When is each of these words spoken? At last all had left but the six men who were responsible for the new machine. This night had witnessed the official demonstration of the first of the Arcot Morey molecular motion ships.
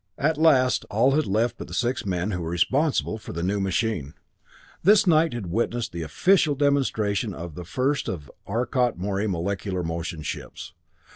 At 0.17 0.35
last 0.39 0.83
all 0.89 1.11
had 1.11 1.27
left 1.27 1.59
but 1.59 1.67
the 1.67 1.75
six 1.75 2.07
men 2.07 2.31
who 2.31 2.41
were 2.41 2.49
responsible 2.49 3.19
for 3.19 3.33
the 3.33 3.43
new 3.43 3.59
machine. 3.59 4.15
This 4.81 5.05
night 5.05 5.31
had 5.33 5.51
witnessed 5.51 5.91
the 5.91 6.01
official 6.01 6.55
demonstration 6.55 7.35
of 7.35 7.53
the 7.53 7.65
first 7.65 8.09
of 8.09 8.25
the 8.25 8.31
Arcot 8.47 8.97
Morey 8.97 9.27
molecular 9.27 9.83
motion 9.83 10.23
ships. 10.23 10.73